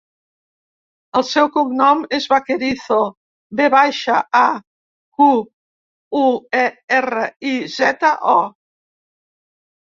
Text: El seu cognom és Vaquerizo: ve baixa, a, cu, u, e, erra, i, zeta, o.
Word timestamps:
El 1.19 1.25
seu 1.31 1.49
cognom 1.57 1.99
és 2.17 2.23
Vaquerizo: 2.31 2.97
ve 3.59 3.67
baixa, 3.73 4.15
a, 4.39 4.41
cu, 5.19 5.27
u, 6.23 6.25
e, 6.63 6.65
erra, 7.03 7.29
i, 7.53 7.55
zeta, 7.77 8.13
o. 8.35 8.37